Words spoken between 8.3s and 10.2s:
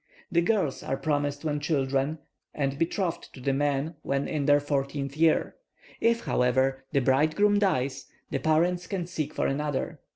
the parents can seek for another.